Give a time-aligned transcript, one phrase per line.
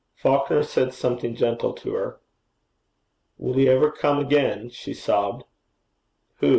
[0.15, 2.19] Falconer said something gentle to her.
[3.37, 5.43] 'Will he ever come again?' she sobbed.
[6.37, 6.49] 'Who?'